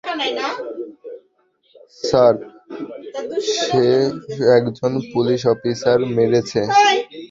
[2.03, 2.35] Sir,
[3.57, 3.85] সে
[4.57, 6.61] একজন police অফিসারকে মেরেছে।